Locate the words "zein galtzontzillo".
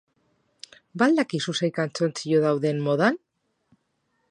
1.59-2.41